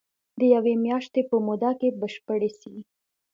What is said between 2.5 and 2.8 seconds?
سي.